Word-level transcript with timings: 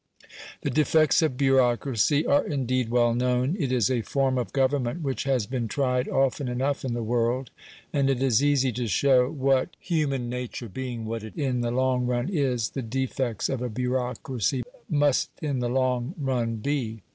The 0.63 0.71
defects 0.71 1.21
of 1.21 1.37
bureaucracy 1.37 2.25
are, 2.25 2.43
indeed, 2.43 2.89
well 2.89 3.13
known. 3.13 3.55
It 3.59 3.71
is 3.71 3.87
a 3.91 4.01
form 4.01 4.39
of 4.39 4.51
Government 4.51 5.03
which 5.03 5.25
has 5.25 5.45
been 5.45 5.67
tried 5.67 6.09
often 6.09 6.47
enough 6.47 6.83
in 6.83 6.95
the 6.95 7.03
world, 7.03 7.51
and 7.93 8.09
it 8.09 8.19
is 8.23 8.41
easy 8.43 8.71
to 8.71 8.87
show 8.87 9.29
what, 9.29 9.75
human 9.79 10.27
nature 10.27 10.69
being 10.69 11.05
what 11.05 11.21
it 11.21 11.35
in 11.35 11.61
the 11.61 11.69
long 11.69 12.07
run 12.07 12.29
is, 12.29 12.69
the 12.69 12.81
defects 12.81 13.47
of 13.47 13.61
a 13.61 13.69
bureaucracy 13.69 14.63
must 14.89 15.29
in 15.39 15.59
the 15.59 15.69
long 15.69 16.15
run 16.19 16.55
be. 16.55 17.03